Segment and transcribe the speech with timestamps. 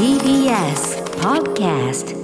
[0.00, 2.16] TBS Podcast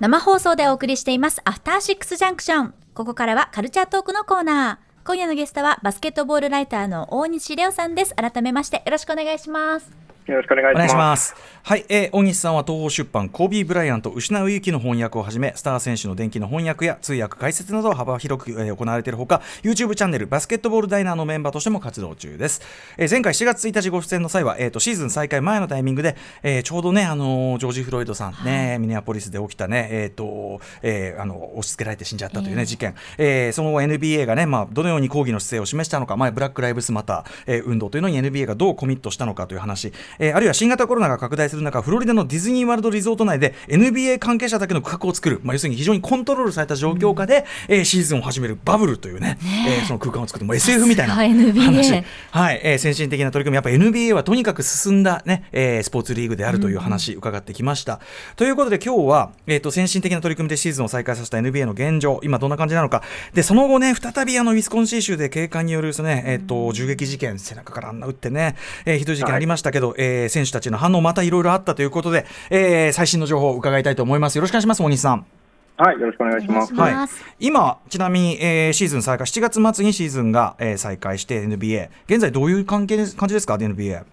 [0.00, 5.06] 生放送でお送りしていますアフターシックスジャンクションここからはカルチャートークのコーナー。
[5.06, 8.14] 今夜のゲストはバスケットボールライターの大西レオさんです。
[8.14, 9.92] 改めましてよろしくお願いします。
[10.26, 10.94] よろしくお願いします。
[10.96, 11.56] ます。
[11.62, 22.60] はい、えー、大西さんは東方出版コービー・ブライアント失う勇気の翻訳をはじめスター選手の伝記の翻訳や通訳解説など幅広く、えー行われているほか YouTube チャンネルバスケットボールダイナーのメンバーとしても活動中です、
[22.98, 49.82] えー前回4月1日ご出演の際は、えー、とシーズン再開前のタイミングで、えーちょうどね、あのージョージ・フロイドさんね、ミネアポリスで起きたね、えーとえーあの押し付けられて死んじゃったというね、事件、えーその後 NBA がね、まあ、どのように抗議の姿勢を示したのか、まあ、ブラック・ライブスマター、えー運動というのに NBA がどうコミットしたのかという話、えーあるいは新型コロナが拡大する中フロリダのディズニーワールドリゾート内で NBA 関係者だけの区画を作る、まあ、要するに非常にコントロールされた状況下で、えーシーズンを始めるバブルというねえ。
[49.82, 52.60] ーその空間を作ってもう SF みたいな話、はい。
[52.62, 53.54] えー先進的な取り組み。
[53.54, 58.00] やっぱ NBA はとにかく進んだ、ねえースポーツリーグであるという話、伺ってきました。
[58.36, 63.02] ということで今日は、えー、と先進的な取り組みでシーズンを再開させた NBA の現状今どんな感じなのか。
[63.34, 74.36] でその後ね再びあのウィスコンシン州で警官によるそのね、えー、と銃撃事件背中からあんな撃ってね、えーひどい事件ありましたけど、えー選手たちの反応またいろいろあったということで、えー最新の情報を伺いたいと思います。
[74.36, 75.26] よろしくお願いします大西さん。
[75.78, 76.74] はい、よろしくお願いします。
[76.74, 77.08] はい。
[77.08, 84.04] す、今、ちなみに、えーシーズン再開、7月末にシーズンが、えー再開して NBA、現在、どういう関係です感じですか、NBA。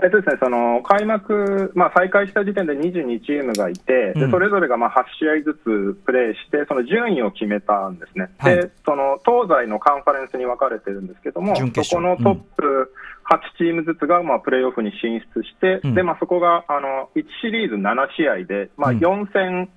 [0.00, 4.20] えっとですね、その開幕、まあ、再開した時点で22チームがいて、うん。
[4.20, 8.56] でそれぞれがまあ8試合ずつプレーして、その順位を決めたんですね、はい。
[8.56, 12.92] でその東西のカンファレンスに分かれてるんですけども、そこ勝のトップ
[13.30, 19.68] 8チームずつがまあプレーオフに進出して、うんでまあ、そこがあの1シリーズ7試合で、まあ、うん4戦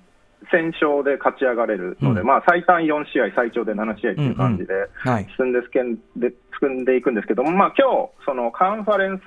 [0.50, 4.74] 戦勝で勝ち上がれるので、うんまあ、最短4試合、最長で7試合という感じで。
[4.96, 5.28] はい。
[5.36, 9.22] 進んで進んで進んでいくんですけども、まあ今日そのカンファレンス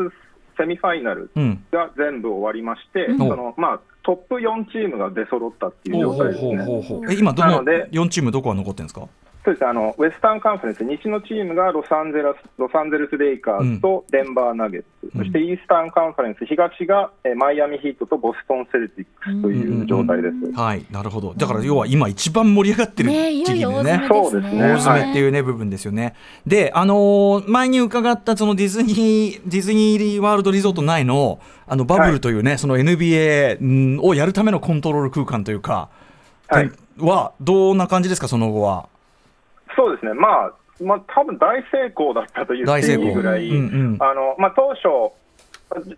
[0.57, 1.63] セミファイナルうん。
[1.71, 7.15] が全部終わりまして、うんそのまあ、トップ4チームが出揃ったっていう状態ですね。
[7.17, 9.07] 今、どのなので4チーム、どこが残ってるんですか？
[9.45, 20.59] そうですねあのウェスタンカンファレンス、西のチームがロサンゼルスロサンゼルス・レイカーズとデンバー・ナゲッツ、うんそしてイースタンカンファレンス、東がえーマイアミ・ヒートとボストン・セルティックスという状態です。
[20.59, 21.35] はい、なるほど。
[21.35, 24.05] だから、要は今、一番盛り上がってる時期でね。
[24.09, 26.15] そうですね大詰めっていうね、部分ですよね。
[26.47, 35.89] で、あのー前に伺ったそのディズニー、ディズニーワールドリゾート内の、あのバブルというね、その NBA うんをやるためのコントロール空間というか、
[36.47, 38.89] はいは、どんな感じですか、その後は？
[39.75, 45.13] そうですね、まあ、まあ多分大成功だったといいぐらい、あのまあ、当初、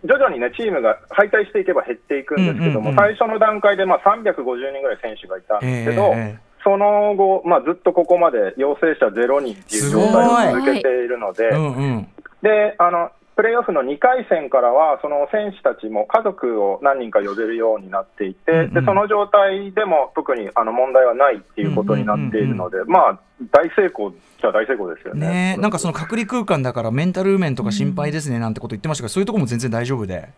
[0.04, 4.34] 徐々に、ね、チームが敗退していけば減っていくんですけども、最初の段階でまあ350
[4.72, 12.08] 人ぐらい選手がいたんですけど、ええその後、まあ、ずっとここまで陽性者ゼロ人っていう状態を続けているので、うんうん。
[12.42, 23.20] であのプレーオフの2回戦からは、その選手たちも家族を何人か呼べるようになっていて、でその状態でも特にあの問題はないっていうことになっているので、まあ、
[23.52, 25.56] 大成功じゃ大成功ですよね。
[25.60, 30.30] なんかその隔離空間だからメンタル面とか心配ですねなんてこと言ってましたけど、そういうところも全然大丈夫で。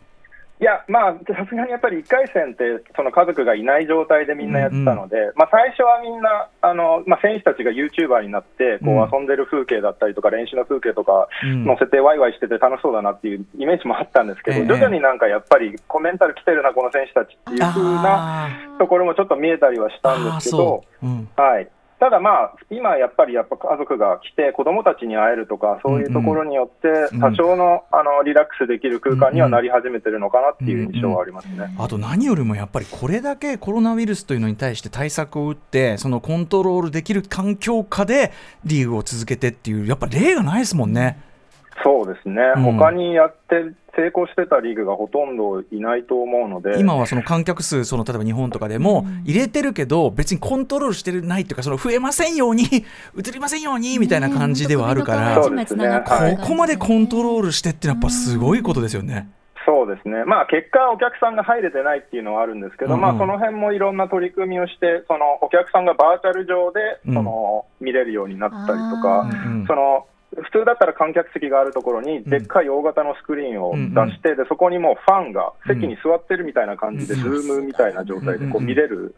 [0.60, 9.02] いや、まあ、さすがにやっぱり1回戦って、その家族がいない状態でみんなやってたので、まあ、最初はみんな、あのまあ、選手たちが YouTuber になってこうん。
[9.02, 11.64] う遊んでる風景だったりとか、練習の風景とかうん。
[11.64, 14.66] 載せて、ワイワイしてて楽しそうだなっていうイメージもあったんですけど、ええ。
[14.66, 20.84] 徐々になんかやっぱり、コメンタル来てるな、この選手たちっていう風なあところもちょっと見えたりはしたんーですけど。
[21.02, 21.68] うん、はい
[22.00, 31.74] ただまあ、今やっぱりやっぱ家族が来て、子供たちに会えるとか、そういうところによって、うん多少のあのリラックスできる空間にはなり始めてるのかなっていう印象はありますね。
[31.78, 38.32] あと何よりもやっぱりこれだけコロナウイルスというのに対して対策を打ってそのコントロールできる環境下で
[38.64, 41.20] リーグを続けてっていうやっぱ例がないですもんね。
[41.82, 42.62] そうですね、うん。
[42.76, 55.88] 他にやって成功してたリーグがほとんどいないと思うので、今はその観客数その例えば日本とかでも入れてるけど別にコントロールしてないっていうかその増えませんように移りませんようにみたいな感じではあるから、ね。
[55.88, 56.36] はい。
[56.36, 59.28] ここまでコントロールしてってやっぱすごいことですよね。
[59.66, 62.94] そうですね、まあ、結果、お客さんが入れてないっていうのはあるんですけど、うん。
[62.94, 67.14] うんまあ、その辺もいろんな取り組みをして、そのお客さんがバーチャル上でうん。
[67.14, 69.66] その、見れるようになったりとあか、うんうん。
[69.66, 70.06] その
[70.50, 77.40] 普通だったら観客席があるところに、でっかい大型のスクリーンを出して、でそこにもうファンが席に座ってるみたいな感じで、ズうん。
[77.40, 79.14] ームみたいな状態でこう見れる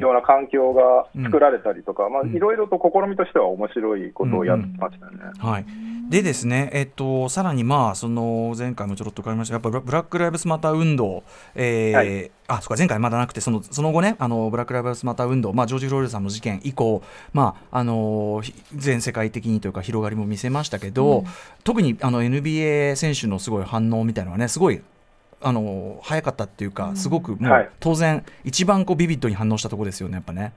[0.00, 5.16] ような環境が作られたりとか、いろいろと試みとしては面白いことをやってましたね。
[5.38, 5.64] はい、
[6.08, 11.24] でですね、えっと、さらにまあその前回もちょろっと伺いましたやっぱブラック・ライブスマター運動、
[11.54, 12.30] えーはい。
[12.48, 21.24] あそうか前回まだなくてそのその後ねあのブラック・ライブスマター運動、まあ、ジョージ・フロイドさんの事件以降、まああのひ全世界的にというか広がりも見せましたけど、
[21.64, 24.80] 特にあの NBA 選手のすごい反応みたいなのはねすごい
[25.40, 27.70] あの早かったっていうか、すごくもう、はい。
[27.80, 30.52] 当然、一番こうビビッドに反応したところですよね、やっぱね。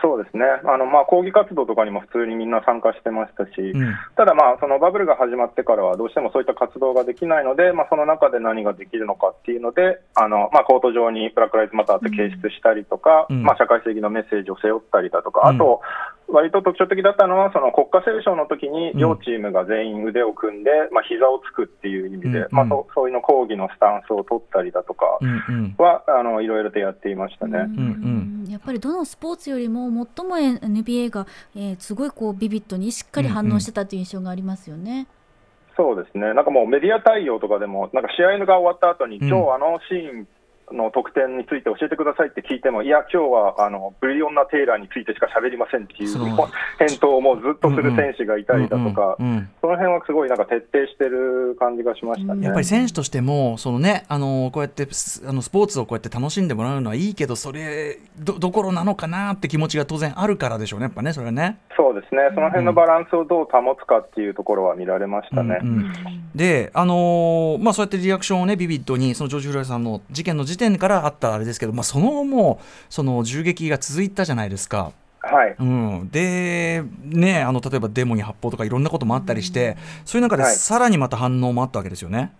[0.00, 3.94] そうですね、あのまあ、抗議活動とかにも普通にみんな参加してましたし、うん。
[4.16, 13.42] ただ、まあ、そのバブルが始まってからは、どうしてもそういった活動ができないので、まあ、その中で何ができるのかっていうので、あのまあ、コート上にブラック・ライズ・マターって掲出したりとか、うん。
[13.42, 15.56] まあ、社会正義のメッセージを背負ったりだとか、うん。
[15.56, 15.80] あと、
[16.28, 18.98] 割と特徴的だったのは、その国家斉唱の時にうん。
[18.98, 22.48] 両チームが全員腕を組んで、まあ膝をつくっていう意味で、うん。
[22.50, 25.74] まあ、そそういうの抗議のスタンスを取ったりだとかうんうん。
[25.78, 27.58] は、あのいろいろとやっていましたね。
[27.58, 28.27] うん
[28.58, 29.84] やっぱりどのスポーツよりも
[30.16, 35.06] 最も NBA が、えーすごいこうビビッドにしっかり反応してたという印象がありますよね。
[35.76, 39.28] そうですね、なんかもうメディア対応とかでも、なんか試合が終わった後に、うん。
[39.28, 40.28] 今日あのシーン
[40.72, 46.18] の得点について教えてくださいって聞いても、いや、今日はあのブリオンナ・テイラーについてしか喋りませんっていう
[46.78, 49.16] 返答をもうずっとする選手がいたりだとか、
[49.60, 52.44] その辺はすごいなんか徹底してる感じがしましたね。
[52.44, 61.58] やっぱり選手としても、そのね、あのこうやってスあのスポーツをこうやって楽しんでもらうのはいいけど、それどどころなのかなって気持ちが当然あるからでしょうね、やっぱね、それはね。
[61.76, 65.58] そうですね、その辺のバランスをどう保つかっていうところは見られましたね。
[65.62, 65.92] うんうん
[66.34, 72.60] で、あのーまあ、そうやってリアクションをね、ビビッドに、そのジョージ・フロイドさんの事件の時点からあったあれですけど、まあ、その後も、
[72.90, 74.92] その銃撃が続いたじゃないですか。
[75.20, 80.52] はい、うん、で、ね、あの例えばデモに発砲とかいろんなこともあったりして、そういう中ではい。
[80.52, 82.32] さらにまた反応もあったわけですよね。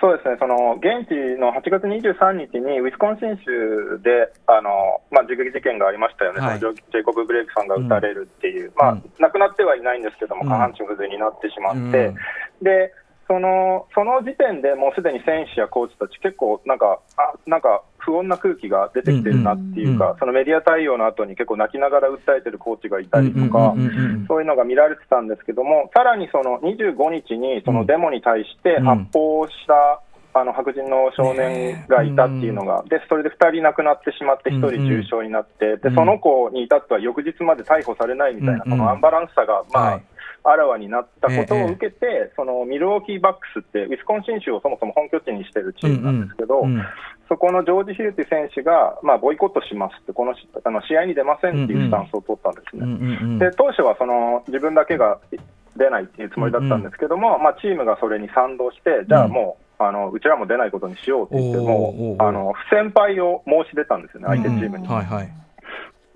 [0.00, 6.58] そうですね、その現地の8月23日にウィスコンシン州であの、まあ、銃撃事件がありましたよね、はい。
[6.58, 9.10] ジェイコブ・ブレイクさんが撃たれるっていう、まあうん。
[9.18, 10.48] 亡くなってはいないんですけども、うん。
[10.48, 12.14] 下半身不随になってしまって、うん。
[12.60, 12.92] で
[13.26, 23.72] そのその時点でもうすでに選手やコーチたち、結構なんか、あなんか不穏な空気が出てきてるなっていうか、うんそのメディア対応の後に結構泣きながら訴えてるコーチがいたりとか。
[23.74, 24.26] うんうんうんうん。
[24.26, 28.84] そういうのが見られてたんですけども、さらにその25日にそのデモに対してうん。
[28.84, 30.00] 発砲した、
[30.36, 35.80] あの白人の少年がいたっていうのが、でそれで2人亡くなってしまって、1人重傷になって、うん。
[35.80, 40.02] でその子に至っては翌日まで逮捕されないみたいな、うんこのアンバランスさが、まあはい
[40.44, 46.84] あらわになったことを受けて、そのミルウォーキーバックスって、ウィスコンシン州をそもそも本拠地にしてるチームなんですけど、うんうん
[47.26, 52.84] そこのジョージ・ヒルティ選手が、まあ、ボイコットしますって、このしあの試合に出ませんっていうスタンスを取ったんですね。
[52.84, 55.18] うんうんうんで当初はその自分だけが
[55.74, 64.86] 出ないっていうつもりだったんですけども、まあ、チームがそれに賛同して、じゃあもう、あのうちらも出ないことにしようって言って、もうあの不戦敗を申し出たんですよね、相手チームに。
[64.86, 65.32] はいはい。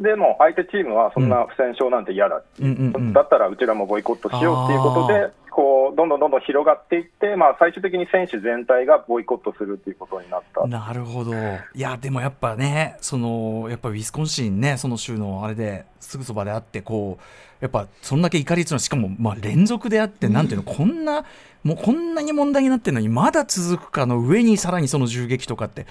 [0.00, 2.64] でも相手チームはそんな不戦勝なんて嫌だ、う。
[2.64, 10.64] んだったらうちらもボイコットしようっていうことあで、こうどんどんどんどん広がっていって、まあ、最終的に選手全体がボイコットするっていうことになった。
[10.68, 11.32] なるほど。
[11.34, 11.34] い
[11.80, 17.24] や、でもやっぱね、その、やっぱウィスコンシンね、その州のあれですぐそばであって、こう、
[17.60, 21.24] やっぱそんだけ怒りつのしかも、まあ連続であって、なんていうの、こんな、
[21.64, 25.86] もうこんなに問題になってるのに、まだ続くかの上にさらにその銃撃とかって、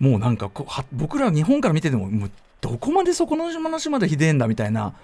[0.00, 2.08] もうなんかこうは、僕ら日本から見てても、
[2.62, 4.94] どこまでそこの話までひでえんだみたいな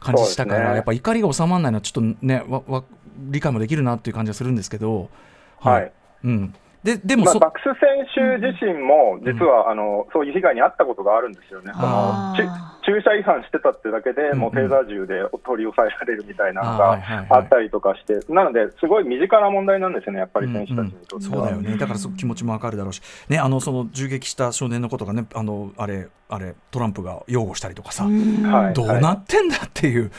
[0.00, 0.76] 感じしたから、ね。
[0.76, 2.84] やっぱ怒りが収まらないのはちょっとね、わわ
[3.18, 5.10] 理解もできるなっていう感じがするんですけど、
[5.58, 5.92] はい。
[6.24, 6.54] うん。
[6.88, 7.64] で、でもまあ、そ、バックス
[8.16, 12.44] 選手自身も、実は、あのそういう被害に遭ったことがあるんですよね、そあの
[12.82, 16.98] 駐車違反してたってだけで、うんもうテーザー銃で取り押さえられるみたいなのが
[17.28, 21.32] あったりとかして、なので、すごい身近な問題なんですよね、やっぱり選手たちにとっては。
[21.34, 28.74] そうだよね、だからすごく気持ちもわかるだろうし、ね、あのその銃撃した少年のことがね、あのあれ、あれ、トランプが擁護したりとかさ、はい。
[28.74, 30.10] どうなってんだっていう。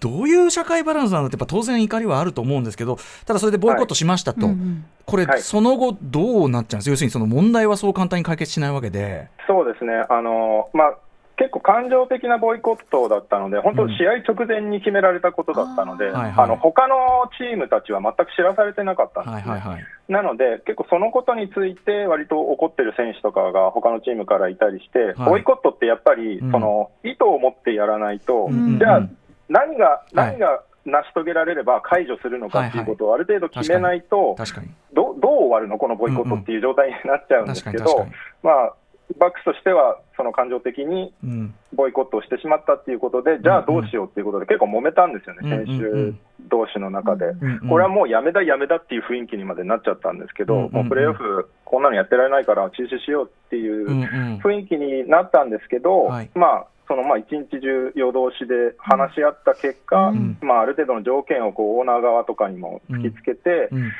[0.00, 4.84] どういう社会バランスなんだってやっぱ当然怒りはあると思うんですけどただそれでボイコットしましたと、うんうん。
[5.06, 5.42] これ、はい。
[5.42, 10.96] その後どうなっちゃうんです要するにその問題はそう簡単に解決しないわけで、そうですね、あのまあ、
[11.40, 16.30] 結構感情的なボイコットだったので、本当、試合直前に決められたことだったので、うんはい。
[16.32, 16.96] はいあの他の
[17.38, 19.52] チームたちは全く知らされてなかったんですね。
[19.52, 19.84] はいはいはい。
[20.10, 25.30] なので、結構そのことについて、割と怒ってる選手とかが他のチームからいたりして、はい。
[25.30, 26.50] ボイコットってやっぱり、うん。
[26.52, 29.16] その意図を持ってやらないと、うんじゃあうん、
[29.50, 30.04] 何が、はい。
[30.14, 34.68] 何が成し遂げられれば解除するのかっていうことをある程度決めないと、確かに。
[34.94, 38.06] どどう終わるの、このボイコットっていう状態になっちゃうんですけど
[38.42, 38.74] まあ、
[39.18, 41.54] バックスとしては、その感情的にうん。
[41.72, 45.66] ボイコットをしてしまったっていうことで、じゃあどうしようっていうことで、結構揉めたんですよね、うんうん。
[45.66, 47.26] 選手同士の中で。
[47.26, 47.68] うんうん。
[47.68, 50.66] これはもうやめだ、やめだっていう雰囲気にまでなっちゃったんですけど、うんうん。
[50.66, 54.40] うんもうプレーオフ、こんなのやってられないから中止しようっていううんうん。
[54.42, 56.30] 雰囲気になったんですけど、はい。
[56.34, 60.38] まあ、そのまあ一日中、夜通しで話し合った結果、うん。
[60.42, 63.92] まあ、ある程度の条件をこうオーナー側とかにも突きつけて、うん。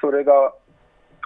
[0.00, 0.54] それが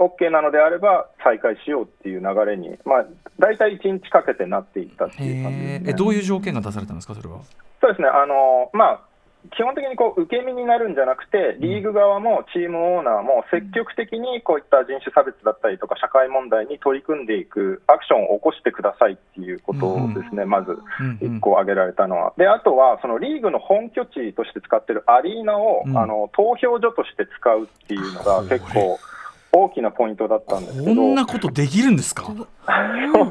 [0.00, 3.06] OK なのであれば再開しようっていう流れに、まあ、
[3.38, 5.84] 大体1日かけてなっていったっていう感じです、ね。
[5.88, 5.92] え。
[5.92, 7.40] どういう条件が出されたんですかそれは？
[7.82, 9.00] そうですね、あのまあ、
[9.56, 20.72] 基本的にこう受け身になるんじゃなくて、リーグ側もチームオーナーも積極的にこういった人種差別だったりとか、社会問題に取り組んでいくアクションを起こしてくださいっていうことですね、まず
[21.20, 22.32] 1個挙げられたのは。
[22.36, 28.98] で、あとは、そのリーグの本拠地として使ってるアリーナを、あの投票所として使うっていうのが結構、
[29.52, 32.22] 大きなポイントだったんですけど、こんなことできるんですか？
[32.30, 32.36] そう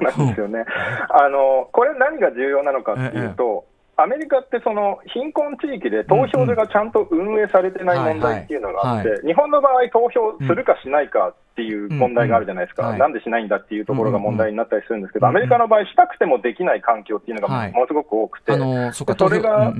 [0.02, 0.66] なんですよね、
[1.10, 3.64] あのこれ、何が重要なのかっていうと、
[4.02, 18.54] アメリカってその貧困地域で投票所がちゃんと運営されてない問題っていうのがあって、日本の場合、投票するかしないかっていう問題があるじゃないですか、なんでしないんだっていうところが問題になったりするんですけど、アメリカの場合、したくてもできない環境っていうのがものすごく多くて、
[18.94, 19.74] それが、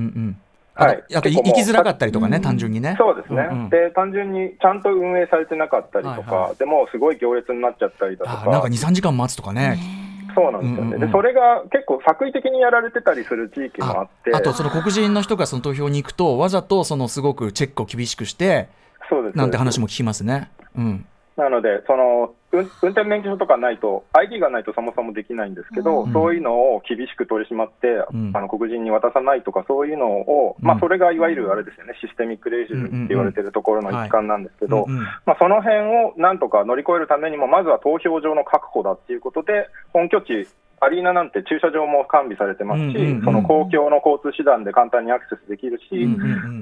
[0.76, 2.96] はい、あと行きづらかったりとかね、単純にね。
[2.98, 9.78] そうですね、うんうん、で単純にちゃんと運営されてなかったりとか、はいはい、でもすごい行列になっちゃったりだとか、なんか2、3時間待つとかね。
[10.36, 14.32] そうなんですよね、うんうん、でそれが結構、作為的にやられてたりする地域もあって。
[14.34, 18.70] あと、その黒人の人がその投票に行くと、わざとそのすごくチェックを厳しくして、
[19.10, 19.38] そうです。
[19.38, 20.52] なんて話も聞きますね。
[20.78, 21.06] うん。
[21.36, 34.88] なので、その運転免許証とかないと、ID がないとそもそもできないんですけど、うん、そういうのを厳しく取り締まって、うん、あの黒人に渡さないとか、そういうのを、うん、まあ、それがいわゆるあれですよね、システミックレイジズムって言われてるところの一環なんですけど、
[35.26, 40.48] まあ、その辺をなんとか乗り越えるためにも、まずは投票所の確保だっていうことで、本拠地
[40.82, 45.86] アリーナなんて駐車場も完備されてますし、その公共の交通手段で簡単にアクセスできるし、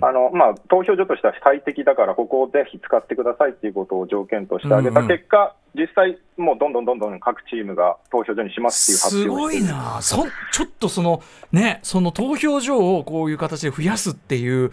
[0.01, 5.81] あのまあ、投票所としては最適だから、ここをぜひ使ってくださいということを条件として挙げた結果、うん。
[5.81, 10.01] うん、実際、もうどんどんどんどん各チームが投票所にしますっていう発表すごいな。
[10.01, 11.21] そ、ちょっとその,、
[11.51, 14.71] ね、その投票所をこういう形で増やすっていう。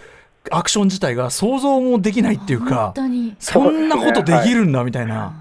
[0.50, 2.92] アクション自体が想像もできないっていうか、
[3.38, 5.32] そんなことできるんだみたいな。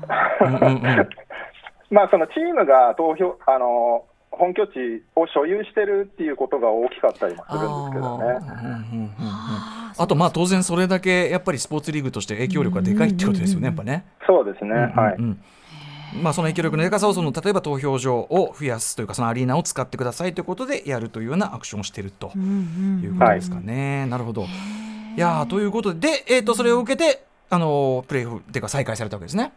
[1.94, 9.14] うんうんうんまあ、そのチームが投票あの本拠地を所有してるっていうことが大きかったりもするんですけどね。
[9.96, 14.06] あとまあ当然それだけやっぱりスポーツリーグとして影響力がでかいってことですよね、やっぱね。
[14.26, 15.18] そうですね、はい。
[16.20, 24.02] まあ、その影響力のでかさをその例えば投票所を増やすというかそのアリーナを使ってくださいということでやるというようなアクションをしているということですかね。
[24.02, 24.46] はい、なるほど
[25.16, 29.52] いやということで、えー、とそれを受けてあのプレーオフというか再開されたわけですね。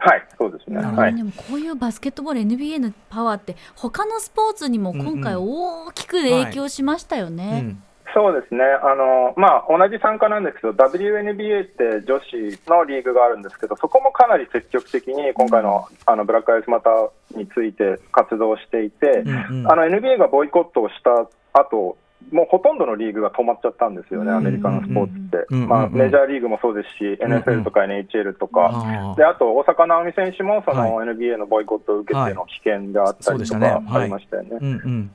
[0.00, 0.78] はい、そうですね。
[0.78, 7.44] はい、でもこういうバスケットボール NBA のパワーって他のスポーツにも今回大きく影響しましたよね。
[7.44, 7.64] うんうんはい。
[7.64, 7.82] うん。
[8.12, 21.96] そうですね、あのまあ、同じ参加なんですけど、WNBA って女子のリーグがあるんですけど、そこもかなり積極的に今回の,、あのブラック・アイスマターについて活動していて、うんうん、あの NBA がボイコットをした後
[22.32, 35.10] もうほとんどのリーグが止まっちゃったんですよね、アメリカのスポーツって、まあ、メジャーリーグもそうですし、NFL とか NHL とか、であと大坂なおみ選手もその NBA のボイコットを受けての棄権であったりとかありましたよね。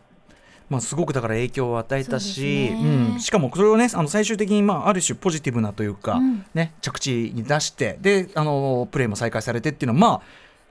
[0.69, 10.21] まあ、すごくだから影響を与えたし、ね、うん、しかもそれをねあの最終的にまあある種ポジティブなというか、うん、ね、着地に出してであのプレーも再開されてっていうのは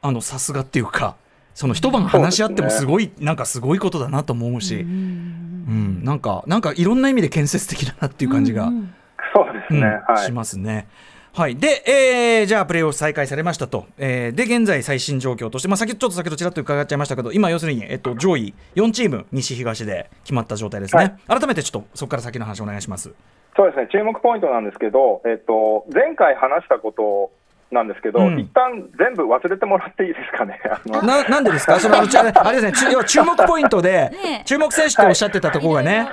[0.03, 1.17] まあさすがっていうか
[1.55, 8.95] その一晩話し合ってもすごい、ね、なんかすごいことだなと思うし、うん、うん、なんかなんかいろんな意味で建設的だなっていう感じが、うんうん、
[9.35, 10.89] そうですね、はい、しますね。
[11.33, 23.13] はい、で、えー、じゃあプレーオフ再開されましたと、えー、で現在最新状況として、まあ、先ちょっと先ほどちらっと伺っちゃいましたけど今要するに、えっと、上位4チーム西東で決まった状態ですね、はい、改めてちょっとそこから先の話お願いします。
[23.57, 23.89] そうですね。
[23.91, 27.33] 注目ポイントなんですけど、えっと、前回話したこと
[27.75, 30.61] なんですけど、うん、一旦全部忘れてもらっていいですかね？
[31.03, 34.11] ななんでですか、 そのあれですね、要は注目ポイントで、
[34.47, 36.09] 注目選手とおっしゃってたところがね。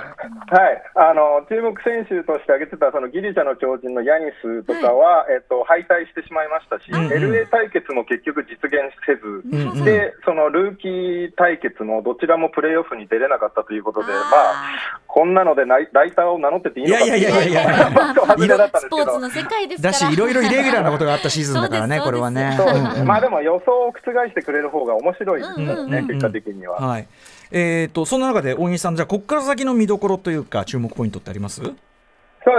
[0.52, 22.54] はい、あの注目選手として挙げてたそのギリシャの超人のヤニスとかは、えっと、敗退してしまいましたし、うんうん、LA 対決も結局実現せず、うんうん、でそのルーキー対決もどちらもプレーオフに出れなかったということで、まあ、こんなのでライターを名乗ってていいのかっていういやいやいやいやスポーツの世界ですだし、いろいろイレギュラーなことがあったシーズンだからね、これはね。
[22.56, 23.04] そうですね。
[23.04, 26.76] まあでも予想を覆してくれる方が面白いですね、結果的には。
[26.76, 27.06] はい。
[27.50, 31.62] えーと、そんな中で大西さん、じゃあ、ここから先の見どころというか、注目ポイントってあります？
[31.62, 31.72] そう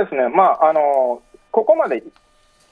[0.03, 1.21] ですね、まああの
[1.51, 2.01] ここまで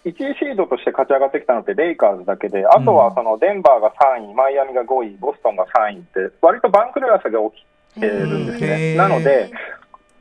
[0.05, 7.63] 1位シードとして勝ち上がってきたのってレイカーズだけで、あとはそのデンバーが3位、マイアミが5位、ボストンが3位って、割と番狂わせが起
[7.95, 8.95] きてるんですね。
[8.95, 9.51] なので、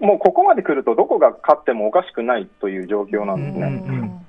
[0.01, 4.20] もうここまで来ると、どこが勝ってもおかしくないという状況なんですね。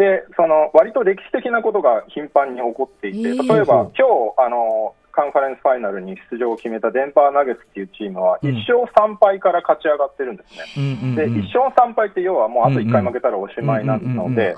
[0.00, 11.16] でその割と歴史的なことが頻繁に起こっていて、例えば今日あのカンファレンスファイナルに出場を決めたデンバーナゲッツっていうチームは、1勝3敗から勝ち上がってるんですね。
[11.16, 14.56] で、1勝3敗って要はもうあと1回負けたらおしまいなので、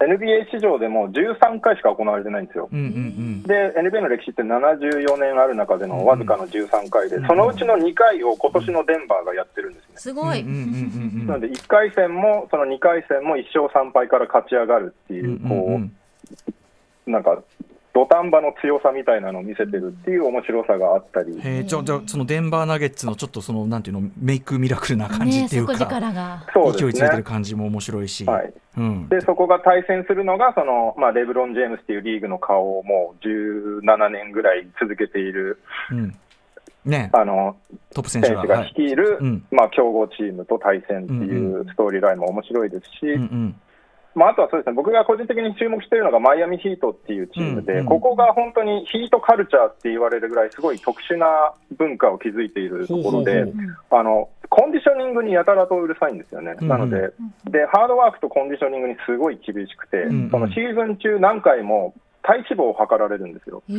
[0.00, 2.68] NBA 史上でも13回しか行われてないんですよ。
[2.70, 9.88] で、NBA の歴史って74年ある中でのわずかの13回で、そのうちの2回を今年のデンバーがやってるんですね。
[9.96, 10.42] すごい。
[10.44, 15.80] なので、1回戦も、その2回戦も1勝3敗から勝ち上がるっていう、こ
[17.06, 17.42] う、なんか、
[17.92, 21.40] 土壇場の強さみたいなのを見せてるっていう面白さがあったり。
[21.42, 28.24] へじゃじゃそのデンバーナゲッツのちょっとそのなんていうのメイクミラクルな感じっていうか、ね、勢いついてる感じも面白いし。
[28.24, 35.60] はいうん、でそこが対戦するのがその、まあ、レブロン・ジェームスっていうリーグの顔をもう17年ぐらい続けている。
[35.90, 36.16] うん。
[36.84, 37.56] ね、あの
[37.92, 38.64] トップ選手が。
[38.64, 39.18] 率いる、はい。
[39.18, 43.60] うん、まあ、強豪チームと対戦っていうストーリーラインも面白いですし、うんうん
[44.14, 53.44] まあ、あとはそうですね、僕が個人的に注目しているのがマイアミヒートっていうチームで、うんうん、ここが本当にヒートカルチャーって言われるぐらい、すごい特殊な文化を築いているところで、
[53.90, 57.12] あのコンディショニングにやたらとうるさいんですよね、うんなので
[57.50, 63.62] で、ハードワークとコンディショニングにすごい厳しくて、うんうん、そのシーズン中、何回も体脂肪を測られるんですよ。
[63.68, 63.76] で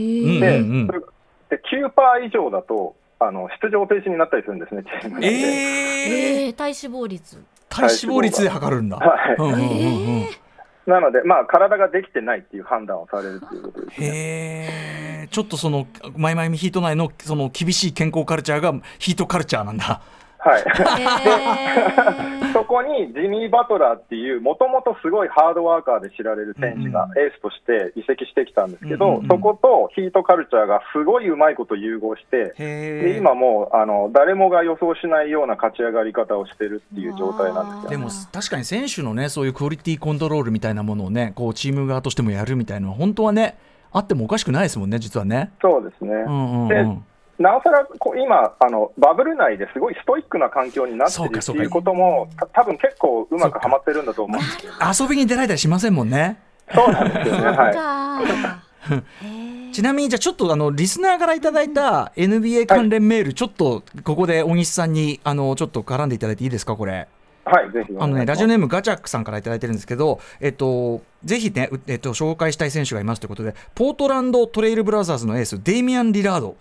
[1.49, 5.27] で9%以上だとあの出場停止になったりするんですね、チームで。
[5.27, 8.97] えー、体脂肪率体脂肪率で測るんだ。
[8.97, 9.35] はい。
[9.37, 10.27] うんうんうんうん
[10.87, 15.85] なので、まあ、体ができてないっていう判断をされるということです、ね、へちょっとその、
[16.17, 20.01] マイマイミヒート内のその厳しい健康カルチャーがヒートカルチャーなんだ。
[20.43, 20.63] はい、
[22.53, 43.57] そこにジミー・バトラーっていう、もともとすごいハードワーカーで知られる選手がエースとして移籍してきたんですけど、うんうん、そことヒートカルチャーがすごいうまいこと融合して、で今もうあの誰もが予想しないような勝ち上がり方をしてるっていう状態なんですよ、でも確かに選手のね、そういうクオリティコントロールみたいなものをね、こうチーム側としてもやるみたいなのは、本当はね、
[43.91, 45.51] あってもおかしくないですもんね、実はね。
[45.61, 47.05] そうですね、うんうんうん
[47.41, 47.87] なおさら
[48.23, 54.47] 今あの、バブル内ですごいストイックな環境になっているっていうことも、たぶん結構うまくはまってるんだと思うんで
[54.95, 56.39] すよ、遊びに出られたりしませんもんね。
[56.73, 57.57] そうなんですよね。
[57.57, 58.71] はい
[59.71, 67.07] ちなみにじゃあちょっとあのリスナーからいただいた NBA 関連メール、はい、ちょっとここで大西さんにあのちょっと絡んでいただいていいですかこれ？
[67.43, 76.55] はい、ぜひあのね、ラジオネームガチャックさんからいただいてるんですけど、えっと、ぜひね、えっと、紹介したい選手がいますということで、ポートランドトレイルブラザーズのエース、デイミアン・リラード。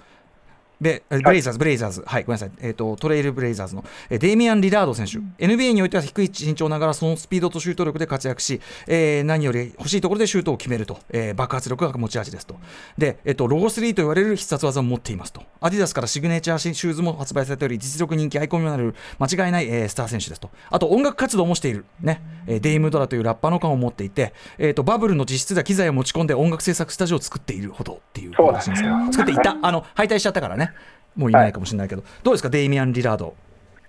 [0.81, 12.57] ブレイザーズ、ブレイザーズ、はい、ごめんなさい、えーと、トレイルブレイザーズの、えー、デイミアン・リラード選手、うん、NBA においては低い身長ながら、そのスピードとシュート力で活躍し、えー、何より欲しいところでシュートを決めると、えー、爆発力が持ち味ですと、
[12.97, 22.23] で、えーと、ロゴ3と言われる必殺技を持っていますと、アディダスからシグネチャーシューズも発売されており、実力人気アイコンになる間違いない、えー、スター選手ですと、あと音楽活動もしている、ね。
[22.47, 23.07] えー、 Dame D.O.L.L.A.
[23.07, 30.70] というラッパーの顔を持っていて、えーと、バブルの実質では機材を持ち込んで音楽制作スタジオを作っているほどっていう話です作っていた、あの敗退しちゃったからね。
[31.17, 33.35] もういないかもしれないけど、はい、どうですか、デイミアン・リラード？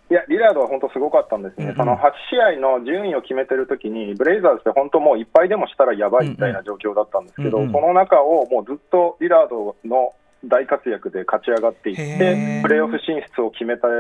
[0.10, 1.72] いや、リラードは本当すごかったんですね、うん。
[1.72, 10.14] うん、その8試合の順位を決めてるときに、ブレイザーズって本当もういっぱいでもしたらやばいみたいな状況だったんですけど、うんうん、その中をもうずっとリラードの
[10.44, 13.92] 大活躍で勝ち上がっていって、プレーオフ進出を決めたっ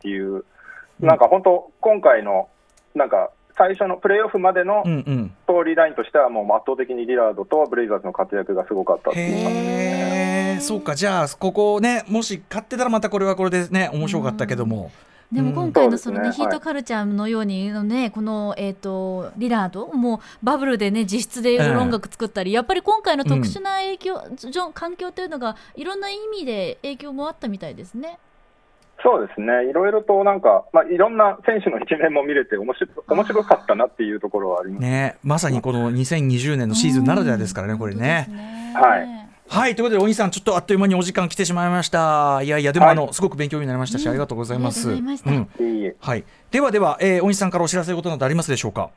[0.00, 0.44] ていう、
[0.98, 2.48] なんか本当、今回の
[2.96, 4.86] なんか最初のプレーオフまでのス
[5.46, 10.09] トーリーラインとしては、もう圧倒的にリラードとブレイザーズの活躍がすごかったっていう感じね。
[10.60, 14.90] そうか、じゃあ、ここね、もし勝ってたら、またこれはこれでね、面白かったけども。
[15.32, 28.18] でも今回のその、ね、うん、ヒートカルチャーのようにのね、この、えーと、リラードもうバブルでね実質で音楽作ったり、やっぱり今回の特殊な影響、うん、環境というのがいろんな意味で影響もあったみたいですね。
[29.02, 34.82] そうですね、いろいろとなんか、まあ、いろんな選手の一面も見れて面白、面白かったなっていうところはあります。
[34.82, 35.16] ね。
[35.22, 38.28] まさにこの2020年のシーズンならではですからね、これね。
[38.74, 42.40] はいはい、ということで、お兄さん、ちょっとあっという間にお時間来てしまいました。
[42.44, 44.88] いやいや、でも、あの、すごく勉強になりましたし、ありがとうございます。
[44.88, 45.48] うん、
[45.98, 48.90] はい、ではでは、えー、お兄さんからお知らせことなどありますでしょうか？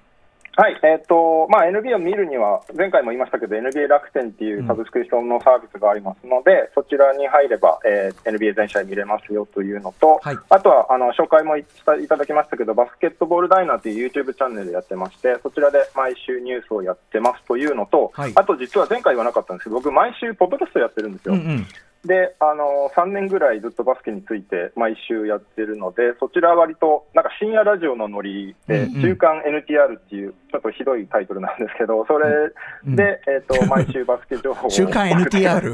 [0.56, 11.66] はい、えーとまあ、NBA を見るには、前回も言いましたけど、NBA 楽天っていうサブスクリプションのサービスがありますので、うん、そちらに入れば、えー、NBA 全試合見れますよというのと、はい、あとはあの紹介もい
[12.08, 21.34] ただきましたけど、バスケットボールダイナーという YouTube チャンネルやってまして、そちらで毎週ニュースをやってますというのと、はい、あと実は前回言わなかったんですけど、僕、毎週、ポッドキャストやってるんですよ。
[21.34, 21.68] うんうん
[22.06, 32.50] であの3年ぐらいずっとバスケについて毎週やってるので、そちらは割となんか深夜ラジオのノリで、週刊 NTR っていう、ちょっとひどいタイトルなんですけど、それ
[32.86, 34.70] で、えー、と毎週バスケ情報を。
[34.70, 35.74] 週刊 NTR?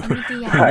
[0.50, 0.70] は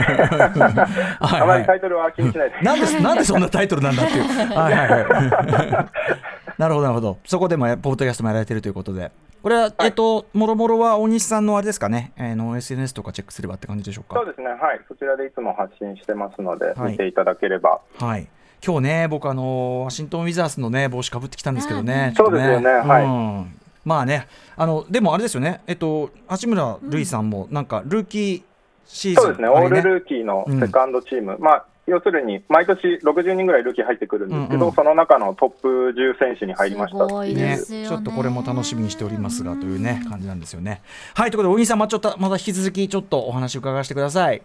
[1.38, 4.22] い、あまりタイトルは気にしないでなんでなんでそんなタイトルなんだっていう。
[4.24, 9.10] はいはいはい、 なるほど、なるほど、そこでもポッドキャストもやられてるということで。
[9.42, 14.16] これは、はい、えっと、もろもろは大西さんのあれですかね、えー、の SNS とかチェックすればって感じでしょうか？
[14.16, 17.80] そうですね、はい、そちらでいつも発信してますので、見ていただければ。
[17.98, 18.26] はい。
[18.64, 22.12] 今日ね、僕、あのワシントン・ウィザースのね、帽子かぶってきたんですけどね。
[22.16, 23.58] そうですよね、はい。
[23.84, 28.42] まあね、あの、でもあれですよね、えっと、八村塁さんも、なんか、ルーキー
[28.84, 40.82] シーズン、そうですね、オールルーキーのセカンドチーム、まあ、要するに毎年60人ぐらいルーキー入ってくるんですけど、うんうん、その中のトップ10選手に入りましたね、ちょっとこれも楽しみにしておりますがというね感じなんですよね。
[41.14, 44.42] はいということで、小木さん、まあ、ちょっとまた引き続きちょっとお話伺わせてください。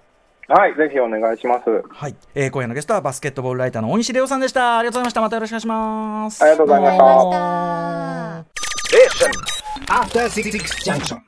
[0.47, 1.63] はい、ぜひお願いします。
[1.89, 4.77] はい、えー、今夜のゲストはバスケットボールライターの大西レオさんでした。
[4.77, 5.21] ありがとうございました。
[5.21, 6.43] またよろしくお願いします。
[6.43, 6.97] ありがとうございまし
[10.97, 11.21] た。